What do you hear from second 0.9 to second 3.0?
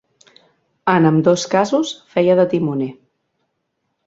En ambdós casos feia de timoner.